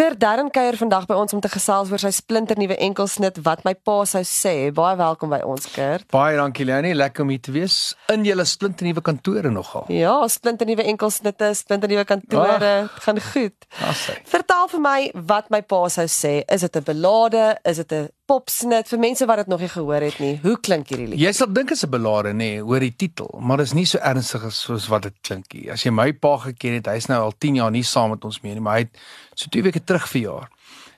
Kurt 0.00 0.16
Darren 0.16 0.46
kuier 0.48 0.78
vandag 0.80 1.02
by 1.10 1.16
ons 1.20 1.34
om 1.36 1.42
te 1.44 1.48
gesels 1.52 1.90
oor 1.92 2.00
sy 2.00 2.08
splinternuwe 2.16 2.78
enkelsnit 2.86 3.36
wat 3.44 3.66
my 3.66 3.74
pa 3.84 3.98
sou 4.08 4.22
sê. 4.24 4.70
Baie 4.72 4.96
welkom 4.96 5.28
by 5.28 5.42
ons 5.44 5.66
Kurt. 5.74 6.06
Baie 6.08 6.38
dankie 6.38 6.64
Leonie, 6.64 6.94
lekker 6.96 7.26
om 7.26 7.28
hier 7.28 7.42
te 7.44 7.52
wees 7.52 7.74
in 8.08 8.24
julle 8.24 8.46
splinternuwe 8.48 9.04
kantore 9.04 9.52
nogal. 9.52 9.84
Ja, 9.92 10.14
splinternuwe 10.32 10.86
enkelsnitte, 10.88 11.50
splinternuwe 11.58 12.06
kantore, 12.08 12.70
Ach, 12.86 12.96
gaan 13.04 13.20
goed. 13.26 13.68
Assai. 13.90 14.16
Vertel 14.32 14.72
vir 14.72 14.82
my 14.86 14.96
wat 15.34 15.52
my 15.52 15.60
pa 15.60 15.82
sou 15.92 16.08
sê. 16.08 16.32
Is 16.48 16.64
dit 16.64 16.80
'n 16.80 16.84
belade? 16.88 17.60
Is 17.68 17.76
dit 17.84 17.92
'n 17.92 18.08
popsnit 18.30 18.86
vir 18.90 19.00
mense 19.02 19.26
wat 19.26 19.42
dit 19.42 19.50
nog 19.50 19.62
nie 19.64 19.70
gehoor 19.72 20.04
het 20.06 20.18
nie? 20.22 20.36
Hoe 20.44 20.54
klink 20.62 20.92
hierdie 20.92 21.08
lied? 21.10 21.20
Jy 21.20 21.32
sal 21.34 21.50
dink 21.50 21.72
dit 21.72 21.76
is 21.76 21.84
'n 21.84 21.90
belade 21.90 22.30
nê, 22.30 22.36
nee, 22.36 22.62
hoor 22.62 22.80
die 22.80 22.94
titel, 22.94 23.30
maar 23.40 23.56
dit 23.58 23.66
is 23.66 23.74
nie 23.74 23.86
so 23.86 23.98
ernstig 23.98 24.44
as 24.44 24.60
soos 24.60 24.86
wat 24.88 25.02
dit 25.02 25.16
klink 25.22 25.52
nie. 25.54 25.70
As 25.70 25.82
jy 25.82 25.90
my 25.90 26.12
pa 26.12 26.36
geken 26.38 26.78
het, 26.78 26.86
hy's 26.86 27.08
nou 27.08 27.20
al 27.20 27.34
10 27.38 27.54
jaar 27.56 27.70
nie 27.70 27.82
saam 27.82 28.10
met 28.10 28.24
ons 28.24 28.40
meer 28.40 28.54
nie, 28.54 28.62
maar 28.62 28.78
hy 28.78 28.86
het 28.86 28.98
so 29.34 29.48
2 29.50 29.62
weke 29.62 29.84
terug 29.84 30.08
verjaar. 30.08 30.48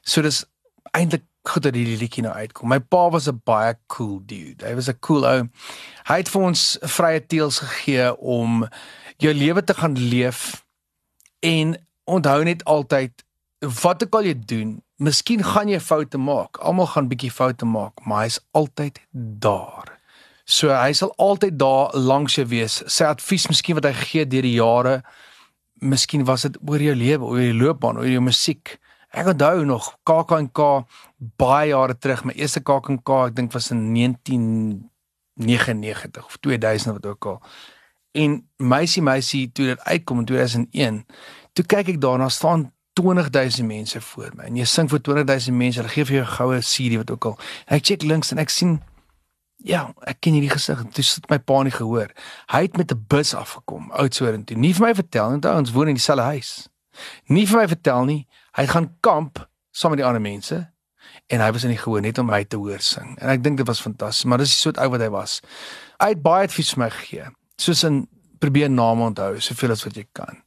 So 0.05 0.23
dis 0.23 0.45
eintlik 0.93 1.25
goed 1.43 1.63
dat 1.63 1.75
hierdie 1.75 1.99
liedjie 1.99 2.22
nou 2.22 2.35
uitkom. 2.35 2.68
My 2.68 2.79
pa 2.79 3.11
was 3.11 3.29
'n 3.29 3.41
baie 3.44 3.75
cool 3.86 4.21
dude. 4.27 4.64
Hy 4.64 4.75
was 4.75 4.89
'n 4.89 4.99
cool 5.00 5.27
ou. 5.27 5.49
Hy 6.05 6.17
het 6.17 6.29
vir 6.29 6.43
ons 6.43 6.79
vrye 6.80 7.27
teels 7.27 7.58
gegee 7.58 8.17
om 8.21 8.69
jou 9.19 9.35
lewe 9.35 9.64
te 9.64 9.75
gaan 9.75 9.96
leef 9.99 10.64
en 11.41 11.77
onthou 12.05 12.44
net 12.44 12.64
altyd 12.64 13.13
wat 13.62 14.02
ook 14.02 14.14
al 14.18 14.26
jy 14.26 14.34
doen, 14.46 14.82
miskien 15.02 15.43
gaan 15.46 15.68
jy 15.71 15.79
foute 15.80 16.18
maak. 16.18 16.58
Almal 16.58 16.86
gaan 16.90 17.08
bietjie 17.11 17.30
foute 17.30 17.66
maak, 17.68 18.00
maar 18.07 18.22
hy's 18.26 18.40
altyd 18.58 18.98
daar. 19.12 19.98
So 20.44 20.68
hy 20.75 20.93
sal 20.98 21.14
altyd 21.22 21.58
daar 21.58 21.94
langs 21.94 22.35
jou 22.35 22.46
wees. 22.50 22.82
Sy 22.90 23.04
advies 23.07 23.46
miskien 23.50 23.76
wat 23.79 23.86
hy 23.86 23.94
gegee 24.00 24.26
deur 24.26 24.43
die 24.46 24.58
jare, 24.58 25.02
miskien 25.82 26.25
was 26.26 26.43
dit 26.46 26.57
oor 26.66 26.80
jou 26.82 26.94
lewe, 26.98 27.25
oor 27.25 27.43
jou 27.43 27.58
loopbaan, 27.58 27.98
oor 28.02 28.11
jou 28.11 28.22
musiek. 28.22 28.79
Ek 29.12 29.26
onthou 29.30 29.64
nog 29.68 29.85
KAKNK 30.08 30.58
baie 31.38 31.68
jare 31.71 31.94
terug, 31.99 32.24
my 32.27 32.34
eerste 32.34 32.60
KAKNK, 32.64 33.08
ek 33.28 33.36
dink 33.38 33.50
was 33.54 33.70
in 33.74 33.80
1999 33.94 36.26
of 36.26 36.36
2000 36.42 36.92
wat 36.98 37.06
ook 37.06 37.24
al. 37.34 37.41
En 38.12 38.48
meisie 38.58 39.02
meisie 39.02 39.52
toe 39.52 39.66
dit 39.72 39.80
uitkom 39.86 40.19
in 40.19 40.24
2001, 40.28 41.06
toe 41.52 41.64
kyk 41.64 41.88
ek 41.94 42.00
daarna 42.02 42.28
staan 42.32 42.72
20000 42.92 43.66
mense 43.66 44.00
voor 44.00 44.30
my. 44.34 44.44
En 44.44 44.56
jy 44.56 44.64
sing 44.64 44.88
vir 44.90 45.00
20000 45.00 45.56
mense, 45.56 45.80
hulle 45.80 45.92
gee 45.92 46.04
vir 46.04 46.16
jou 46.16 46.24
'n 46.24 46.34
goue 46.36 46.60
CD 46.60 46.96
wat 46.96 47.10
ook 47.10 47.24
al. 47.24 47.38
En 47.66 47.76
ek 47.76 47.84
check 47.84 48.02
links 48.02 48.32
en 48.32 48.38
ek 48.38 48.50
sien 48.50 48.80
Ja, 49.64 49.94
ek 50.00 50.20
ken 50.20 50.32
hierdie 50.32 50.50
gesig. 50.50 50.80
Dit 50.90 51.06
het 51.06 51.28
my 51.30 51.38
pa 51.38 51.62
nie 51.62 51.70
gehoor. 51.70 52.10
Hy 52.50 52.62
het 52.62 52.76
met 52.76 52.90
'n 52.90 53.04
bus 53.08 53.34
afgekom, 53.34 53.92
Oudtshoorn 53.92 54.44
toe. 54.44 54.56
Nie 54.56 54.74
vir 54.74 54.86
my 54.86 54.94
vertel 54.94 55.30
nie, 55.30 55.50
ons 55.50 55.70
woon 55.70 55.88
in 55.88 55.94
dieselfde 55.94 56.22
huis. 56.22 56.68
Nie 57.26 57.46
vir 57.46 57.60
my 57.60 57.68
vertel 57.68 58.04
nie. 58.04 58.26
Hy 58.52 58.66
gaan 58.66 58.96
kamp 59.00 59.48
saam 59.70 59.90
met 59.90 59.98
die 59.98 60.06
ander 60.06 60.20
mense 60.20 60.72
en 61.26 61.40
hy 61.40 61.50
was 61.52 61.64
in 61.64 61.72
die 61.72 61.80
gehoor 61.80 62.00
net 62.00 62.18
om 62.18 62.26
my 62.26 62.44
te 62.44 62.56
hoor 62.56 62.80
sing. 62.80 63.16
En 63.18 63.28
ek 63.28 63.42
dink 63.42 63.56
dit 63.56 63.66
was 63.66 63.80
fantasties, 63.80 64.24
maar 64.28 64.38
dis 64.38 64.60
so 64.60 64.70
oud 64.70 64.90
wat 64.90 65.00
hy 65.00 65.08
was. 65.08 65.40
Hy 66.02 66.08
het 66.08 66.22
baie 66.22 66.48
advies 66.48 66.72
vir 66.74 66.84
my 66.84 66.90
gegee. 66.90 67.26
Soos 67.56 67.84
in 67.88 68.06
probeer 68.42 68.70
name 68.70 69.02
onthou 69.02 69.40
soveel 69.40 69.70
as 69.70 69.84
wat 69.84 69.96
jy 69.96 70.04
kan. 70.12 70.42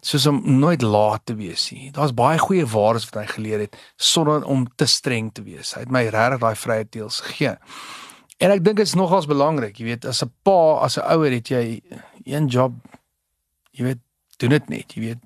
Soos 0.00 0.26
om 0.26 0.42
nooit 0.58 0.82
laat 0.82 1.24
te 1.24 1.34
wees 1.34 1.70
nie. 1.70 1.90
Daar's 1.94 2.14
baie 2.14 2.38
goeie 2.38 2.66
waardes 2.66 3.08
wat 3.10 3.22
hy 3.22 3.26
geleer 3.32 3.64
het 3.66 3.78
sonder 3.96 4.44
om 4.44 4.66
te 4.76 4.86
streng 4.86 5.32
te 5.34 5.42
wees. 5.42 5.74
Hy 5.74 5.80
het 5.86 5.90
my 5.94 6.04
regtig 6.08 6.40
daai 6.40 6.56
vrye 6.56 6.88
teels 6.88 7.20
gegee. 7.20 7.56
En 8.38 8.54
ek 8.54 8.62
dink 8.64 8.78
dit 8.78 8.86
is 8.86 8.94
nogals 8.94 9.26
belangrik, 9.26 9.78
jy 9.78 9.84
weet, 9.84 10.04
as 10.06 10.22
'n 10.22 10.30
pa, 10.42 10.78
as 10.86 10.98
'n 10.98 11.06
ouer 11.14 11.32
het 11.32 11.48
jy 11.48 11.82
een 12.24 12.46
job. 12.46 12.72
Jy 13.72 13.84
weet, 13.84 14.02
doen 14.38 14.50
dit 14.50 14.68
net, 14.68 14.94
jy 14.94 15.00
weet. 15.00 15.18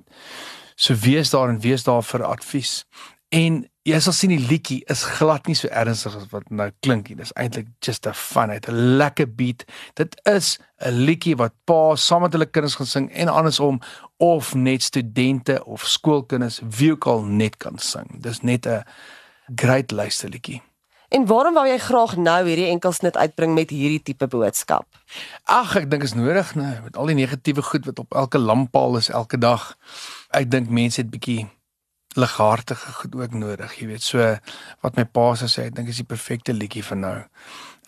So 0.76 0.94
wees 0.94 1.30
daar 1.30 1.48
en 1.48 1.60
wees 1.60 1.84
daar 1.84 2.02
vir 2.02 2.24
advies. 2.24 2.84
En 3.32 3.62
jy 3.88 3.98
sal 4.04 4.14
sien 4.14 4.30
die 4.34 4.44
liedjie 4.44 4.82
is 4.92 5.02
glad 5.16 5.48
nie 5.48 5.56
so 5.56 5.70
ernstig 5.72 6.14
as 6.18 6.28
wat 6.30 6.50
nou 6.52 6.68
klink 6.84 7.08
nie. 7.08 7.16
Dis 7.18 7.32
eintlik 7.40 7.70
just 7.82 8.06
a 8.06 8.12
fun, 8.12 8.52
'n 8.52 8.96
lekker 9.00 9.26
beat. 9.26 9.64
Dit 9.94 10.20
is 10.24 10.58
'n 10.84 10.92
liedjie 11.06 11.36
wat 11.36 11.52
pa 11.64 11.96
saam 11.96 12.22
met 12.22 12.32
hulle 12.32 12.46
kinders 12.46 12.74
gaan 12.74 12.86
sing 12.86 13.12
en 13.12 13.28
andersom 13.28 13.80
of 14.18 14.54
net 14.54 14.82
studente 14.82 15.64
of 15.64 15.86
skoolkinders 15.86 16.60
wie 16.62 16.92
ook 16.92 17.06
al 17.06 17.22
net 17.22 17.56
kan 17.56 17.78
sing. 17.78 18.22
Dis 18.22 18.42
net 18.42 18.66
'n 18.66 18.84
great 19.56 19.90
luisterliedjie. 19.90 20.62
En 21.08 21.26
waarom 21.26 21.54
wou 21.54 21.66
jy 21.66 21.78
graag 21.78 22.16
nou 22.16 22.46
hierdie 22.46 22.68
enkelsnit 22.68 23.16
uitbring 23.16 23.54
met 23.54 23.70
hierdie 23.70 24.02
tipe 24.02 24.26
boodskap? 24.26 24.86
Ag, 25.44 25.76
ek 25.76 25.90
dink 25.90 26.02
is 26.02 26.14
nodig 26.14 26.54
nou 26.54 26.82
met 26.82 26.96
al 26.96 27.06
die 27.06 27.14
negatiewe 27.14 27.62
goed 27.62 27.84
wat 27.84 27.98
op 27.98 28.14
elke 28.14 28.38
lamppaal 28.38 28.96
is 28.96 29.08
elke 29.08 29.38
dag 29.38 29.76
ek 30.30 30.50
dink 30.50 30.68
mense 30.68 31.00
het 31.00 31.10
bietjie 31.10 31.48
lighartige 32.16 32.92
goed 32.92 33.14
ook 33.16 33.34
nodig, 33.34 33.74
jy 33.80 33.86
weet. 33.86 34.04
So 34.04 34.24
wat 34.84 34.96
my 34.96 35.04
pa 35.04 35.32
sê, 35.38 35.68
ek 35.68 35.76
dink 35.76 35.88
is 35.92 36.00
die 36.02 36.08
perfekte 36.08 36.54
liedjie 36.56 36.84
vir 36.84 36.98
nou. 37.00 37.14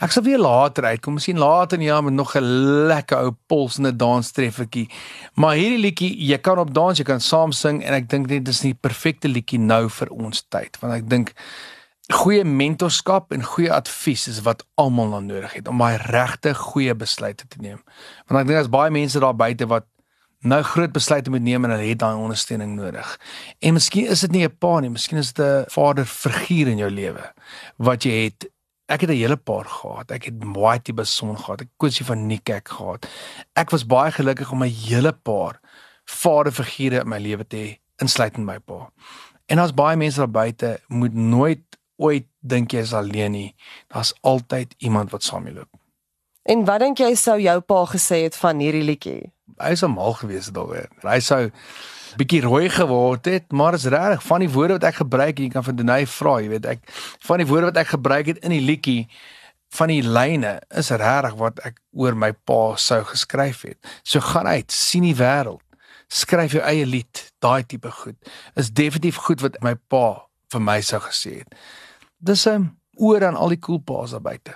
Ek 0.03 0.11
sal 0.11 0.25
weer 0.27 0.41
later 0.43 0.89
uitkom, 0.91 1.19
miskien 1.19 1.39
later 1.39 1.79
in 1.79 1.85
die 1.85 1.91
jaar 1.91 2.03
met 2.03 2.15
nog 2.15 2.35
'n 2.37 2.89
lekker 2.91 3.19
ou 3.19 3.31
polsende 3.47 3.93
danstreffertjie. 3.97 4.89
Maar 5.35 5.55
hierdie 5.55 5.79
liedjie, 5.79 6.27
jy 6.27 6.39
kan 6.39 6.59
op 6.59 6.75
dans, 6.75 6.99
jy 6.99 7.05
kan 7.05 7.21
saam 7.21 7.53
sing 7.53 7.83
en 7.83 7.95
ek 7.95 8.09
dink 8.09 8.27
net 8.27 8.45
dis 8.45 8.61
die 8.61 8.75
perfekte 8.75 9.29
liedjie 9.29 9.59
nou 9.59 9.89
vir 9.89 10.09
ons 10.11 10.43
tyd, 10.49 10.77
want 10.81 10.95
ek 10.95 11.09
dink 11.09 11.33
goeie 12.13 12.45
mentorskap 12.45 13.33
en 13.33 13.43
goeie 13.43 13.73
advies 13.73 14.29
is 14.29 14.43
wat 14.45 14.65
almal 14.75 15.21
nodig 15.21 15.53
het 15.53 15.69
om 15.69 15.79
daai 15.79 15.97
regte 15.97 16.55
goeie 16.55 16.95
besluite 16.95 17.47
te 17.49 17.57
neem. 17.61 17.81
Want 18.29 18.41
ek 18.41 18.47
dink 18.47 18.59
daar's 18.59 18.69
baie 18.69 18.91
mense 18.91 19.21
daar 19.21 19.37
buite 19.37 19.67
wat 19.67 19.87
nou 20.45 20.61
groot 20.63 20.93
besluite 20.93 21.33
moet 21.33 21.43
neem 21.43 21.65
en 21.65 21.73
hulle 21.75 21.89
het 21.89 22.01
daai 22.03 22.17
ondersteuning 22.21 22.75
nodig. 22.77 23.15
En 23.65 23.77
miskien 23.77 24.11
is 24.13 24.21
dit 24.27 24.33
nie 24.33 24.45
'n 24.45 24.57
pa 24.59 24.81
nie, 24.81 24.91
miskien 24.91 25.19
is 25.19 25.33
dit 25.33 25.47
'n 25.47 25.65
vaderfiguur 25.69 26.69
in 26.69 26.79
jou 26.79 26.91
lewe 26.91 27.33
wat 27.77 28.05
jy 28.05 28.25
het. 28.25 28.51
Ek 28.87 29.01
het 29.01 29.11
'n 29.11 29.17
hele 29.17 29.37
paar 29.37 29.65
gehad. 29.65 30.11
Ek 30.11 30.25
het 30.25 30.35
Whitey 30.39 30.95
Beson 30.95 31.37
gehad. 31.37 31.61
Ek 31.61 31.69
koetsie 31.77 32.05
van 32.05 32.27
Nikek 32.27 32.69
gehad. 32.69 33.07
Ek 33.55 33.71
was 33.71 33.87
baie 33.87 34.13
gelukkig 34.13 34.53
om 34.53 34.63
'n 34.63 34.71
hele 34.71 35.13
paar 35.13 35.61
vaderfigure 36.05 37.01
in 37.01 37.09
my 37.09 37.19
lewe 37.19 37.47
te 37.47 37.57
hê, 37.57 37.79
insluitend 37.97 38.47
my 38.47 38.59
pa. 38.59 38.91
En 39.47 39.57
daar's 39.57 39.75
baie 39.75 39.97
mense 39.97 40.19
daar 40.19 40.31
buite 40.31 40.81
moet 40.89 41.15
nooit 41.15 41.63
ooit 41.97 42.27
dink 42.41 42.73
jy 42.73 42.79
is 42.79 42.93
alleen 42.93 43.33
nie. 43.33 43.55
Daar's 43.93 44.15
altyd 44.21 44.75
iemand 44.79 45.11
wat 45.11 45.23
saam 45.23 45.45
jou 45.45 45.55
loop. 45.55 45.69
En 46.43 46.65
wat 46.65 46.81
dink 46.81 46.99
jy 46.99 47.15
sou 47.15 47.39
jou 47.41 47.61
pa 47.61 47.85
gesê 47.89 48.25
het 48.27 48.37
van 48.37 48.59
hierdie 48.59 48.85
liedjie? 48.85 49.34
Hy 49.61 49.75
sou 49.79 49.91
mal 49.93 50.17
gewees 50.19 50.49
het 50.51 50.57
daaroor. 50.57 50.89
Hy 51.05 51.21
sou 51.25 51.41
bietjie 52.19 52.43
rooi 52.45 52.69
geword 52.71 53.27
het, 53.31 53.47
maar 53.53 53.75
is 53.75 53.87
regtig 53.91 54.23
van 54.23 54.45
die 54.45 54.51
woorde 54.51 54.79
wat 54.79 54.89
ek 54.91 55.01
gebruik, 55.03 55.39
jy 55.39 55.51
kan 55.53 55.65
van 55.67 55.79
Denay 55.79 56.05
vra, 56.07 56.37
jy 56.43 56.51
weet 56.53 56.69
ek 56.77 56.85
van 57.27 57.43
die 57.43 57.49
woorde 57.49 57.73
wat 57.73 57.81
ek 57.83 57.95
gebruik 57.97 58.31
het 58.31 58.45
in 58.47 58.55
die 58.55 58.63
liedjie 58.63 59.09
van 59.75 59.91
die 59.91 60.03
lyne 60.07 60.59
is 60.79 60.93
regtig 60.95 61.35
wat 61.41 61.59
ek 61.67 61.81
oor 61.99 62.15
my 62.19 62.31
pa 62.47 62.77
sou 62.79 63.01
geskryf 63.09 63.65
het. 63.67 63.79
So 64.07 64.23
gaan 64.23 64.47
uit, 64.47 64.71
sien 64.71 65.07
die 65.07 65.17
wêreld. 65.19 65.63
Skryf 66.15 66.55
jou 66.55 66.63
eie 66.63 66.85
lied, 66.87 67.25
daai 67.43 67.65
tipe 67.67 67.91
goed. 67.91 68.19
Is 68.61 68.71
definitief 68.71 69.19
goed 69.25 69.43
wat 69.43 69.59
my 69.67 69.75
pa 69.91 70.29
vir 70.53 70.63
my 70.63 70.79
sou 70.85 71.01
gesê 71.03 71.41
het. 71.43 71.57
Dis 72.23 72.47
'n 72.47 72.55
um, 72.55 72.65
oor 72.97 73.25
aan 73.27 73.37
al 73.37 73.49
die 73.49 73.59
cool 73.59 73.81
pa's 73.81 74.11
daar 74.11 74.23
buite. 74.23 74.55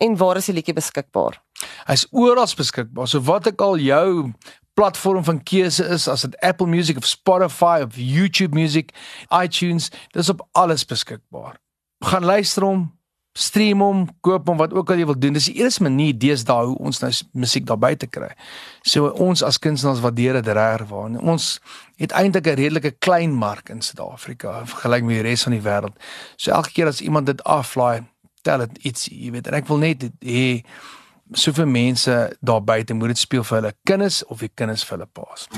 En 0.00 0.16
waar 0.16 0.36
is 0.36 0.46
die 0.46 0.54
liedjie 0.54 0.74
beskikbaar? 0.74 1.42
Hy's 1.86 2.06
oral 2.10 2.46
beskikbaar. 2.56 3.08
So 3.08 3.20
wat 3.20 3.46
ek 3.46 3.60
al 3.60 3.78
jou 3.78 4.32
platform 4.78 5.24
van 5.24 5.42
keuse 5.42 5.84
is, 5.84 6.06
as 6.08 6.22
dit 6.22 6.36
Apple 6.40 6.66
Music 6.66 6.96
of 6.96 7.06
Spotify 7.06 7.80
of 7.82 7.96
YouTube 7.96 8.54
Music, 8.54 8.92
iTunes, 9.34 9.90
dis 10.14 10.28
op 10.28 10.44
alles 10.52 10.84
beskikbaar. 10.86 11.58
Gaan 12.04 12.24
luister 12.24 12.62
hom, 12.62 12.84
stream 13.38 13.82
hom, 13.82 14.04
koop 14.22 14.46
hom 14.50 14.58
wat 14.58 14.74
ook 14.74 14.90
al 14.90 15.00
jy 15.00 15.06
wil 15.08 15.18
doen. 15.18 15.34
Dis 15.36 15.48
die 15.50 15.58
enigste 15.60 15.84
manier 15.86 16.14
deesdae 16.18 16.66
hoe 16.70 16.76
ons 16.78 17.00
nou 17.02 17.10
musiek 17.38 17.66
daar 17.66 17.80
buite 17.80 18.06
kry. 18.10 18.30
So 18.86 19.10
ons 19.26 19.42
as 19.46 19.58
kunstenaars 19.62 20.02
waardeer 20.02 20.40
dit 20.40 20.52
reg 20.58 20.86
waar. 20.90 21.14
Ons 21.22 21.58
het 21.98 22.14
eintlik 22.14 22.46
'n 22.46 22.58
redelike 22.62 22.94
klein 22.98 23.34
mark 23.34 23.70
in 23.70 23.82
Suid-Afrika 23.82 24.64
vergelyk 24.66 25.04
met 25.04 25.22
die 25.22 25.26
res 25.30 25.42
van 25.42 25.52
die 25.52 25.62
wêreld. 25.62 25.96
So 26.36 26.50
elke 26.50 26.70
keer 26.72 26.86
as 26.86 27.00
iemand 27.00 27.26
dit 27.26 27.42
aflaai, 27.44 28.06
tel 28.42 28.58
dit 28.58 28.78
iets, 28.78 29.08
jy 29.10 29.30
weet, 29.30 29.46
en 29.46 29.54
ek 29.54 29.66
wil 29.66 29.78
net 29.78 30.02
hê 30.20 30.64
soveel 31.32 31.66
mense 31.66 32.36
daar 32.40 32.64
buite 32.64 32.94
moet 32.94 33.08
dit 33.08 33.18
speel 33.18 33.44
vir 33.44 33.60
hulle 33.60 33.74
kinders 33.82 34.24
of 34.26 34.38
die 34.38 34.50
kinders 34.54 34.84
vir 34.84 34.98
hulle 34.98 35.10
paas. 35.12 35.48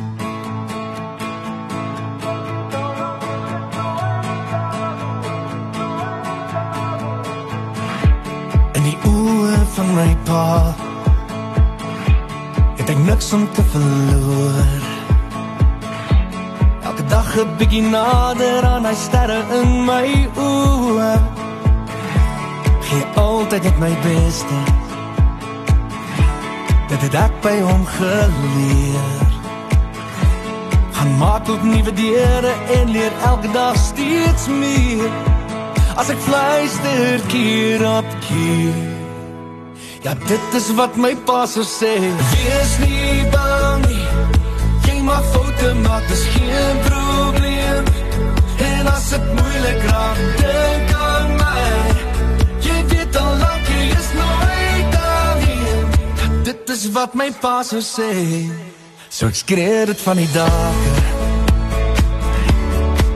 En 8.75 8.83
die 8.83 8.99
oë 9.07 9.59
van 9.75 9.95
my 9.95 10.13
pa 10.25 10.47
ek 12.91 12.99
niks 13.07 13.33
om 13.33 13.45
te 13.55 13.63
verloor. 13.71 14.83
Elke 16.83 17.05
dag 17.07 17.29
'n 17.39 17.57
bietjie 17.59 17.83
nader 17.83 18.65
aan 18.65 18.85
hy 18.85 18.95
sterre 18.95 19.41
in 19.59 19.85
my 19.85 20.09
oë 20.35 21.13
gee 22.87 23.05
altyd 23.15 23.63
net 23.63 23.79
my 23.79 23.95
beste. 24.03 24.59
Dit 26.91 27.03
het 27.07 27.15
ek 27.15 27.35
by 27.43 27.57
hom 27.63 27.85
geleer. 27.87 29.29
gaan 31.01 31.17
maak 31.17 31.49
op 31.49 31.63
nuwe 31.63 31.93
deure 31.93 32.53
en 32.77 32.91
leer 32.91 33.13
elke 33.25 33.51
dag 33.53 33.77
steeds 33.77 34.47
meer. 34.49 35.09
As 35.97 36.11
ek 36.13 36.19
fluister 36.19 37.21
keer 37.33 37.85
op 37.89 38.09
keer. 38.27 38.77
Ja, 40.03 40.15
dit 40.27 40.55
is 40.55 40.69
wat 40.77 40.97
my 40.97 41.15
pa 41.25 41.47
sou 41.47 41.65
sê. 41.65 41.95
Wees 42.35 42.75
nie 42.85 43.25
bang 43.33 43.87
nie. 43.87 44.09
Jy 44.85 45.01
mag 45.05 45.25
foute 45.33 45.73
maak, 45.85 46.05
dis 46.09 46.25
geen 46.35 46.77
probleem. 46.89 47.85
En 48.71 48.93
as 48.93 49.11
dit 49.15 49.27
moeilik 49.41 49.83
raak, 49.89 50.23
dink 50.41 50.95
aan 51.01 51.35
my. 51.41 51.65
Is 56.81 56.93
wat 56.93 57.15
my 57.15 57.31
pa 57.41 57.63
sou 57.67 57.81
sê. 57.85 58.11
So 59.13 59.27
ek 59.29 59.37
skree 59.37 59.87
dit 59.91 60.01
van 60.01 60.17
die 60.21 60.29
dae. 60.33 60.71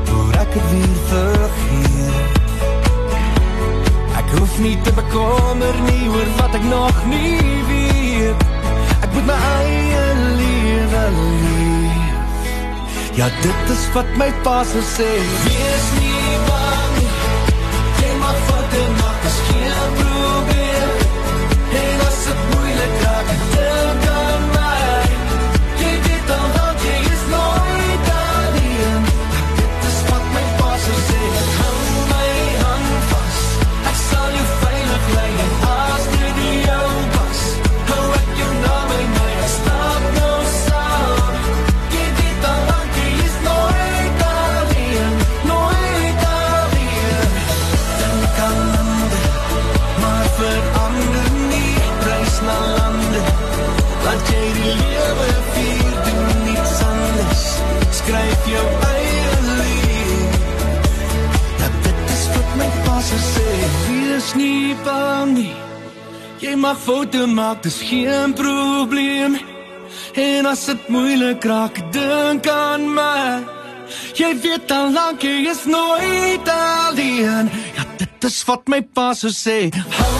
Voor 0.08 0.32
ek 0.43 0.50
het 0.56 0.66
weer 0.72 0.99
vergeet. 1.12 2.40
Ek 4.20 4.34
hoef 4.37 4.58
nie 4.64 4.76
te 4.84 4.93
bekommer 4.99 5.78
nie 5.88 6.08
oor 6.12 6.31
wat 6.40 6.58
ek 6.58 6.66
nog 6.69 6.99
nie 7.12 7.62
weet. 7.70 8.44
Ek 9.00 9.11
moet 9.14 9.31
my 9.31 9.38
eie 9.52 10.05
lewe 10.40 11.05
leef. 11.20 12.43
Ja, 13.20 13.31
dit 13.40 13.72
is 13.76 13.87
wat 13.94 14.11
my 14.20 14.28
pa 14.43 14.58
sou 14.69 14.84
sê. 14.96 15.12
Wees 15.46 15.88
nie 16.00 16.37
bang 16.49 16.53
jou 58.54 58.66
eie 58.90 59.32
lied. 59.48 60.38
Ja, 61.60 61.68
dit 61.86 62.14
is 62.16 62.24
wat 62.34 62.54
my 62.60 62.68
pa 62.86 63.00
sou 63.08 63.20
sê. 63.26 63.50
Wees 63.88 64.30
nie 64.38 64.76
bang 64.84 65.34
nie. 65.38 65.52
Jy 66.44 66.54
mag 66.60 66.78
foute 66.78 67.26
maak, 67.26 67.62
dis 67.64 67.80
geen 67.88 68.34
probleem. 68.36 69.38
En 70.14 70.46
as 70.46 70.66
dit 70.68 70.88
moeilik 70.88 71.44
raak, 71.44 71.78
dink 71.92 72.48
aan 72.50 72.88
my. 72.94 73.42
Jy 74.14 74.30
weet 74.42 74.70
al 74.72 74.92
lank 74.94 75.24
jy 75.24 75.48
is 75.50 75.64
nooit 75.66 76.48
alleen. 76.48 77.50
Ja, 77.76 77.88
dit 77.98 78.30
is 78.30 78.42
wat 78.48 78.68
my 78.68 78.82
pa 78.82 79.12
sou 79.18 79.32
sê. 79.34 79.58
Hou 79.98 80.13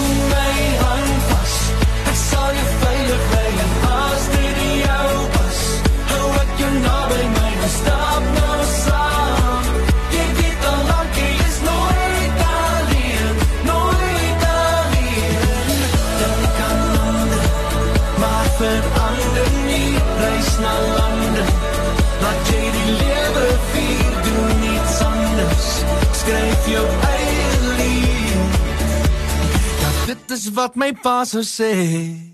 is 30.45 30.53
wat 30.53 30.77
my 30.77 30.93
pa 30.93 31.25
sou 31.25 31.41
sê. 31.41 32.34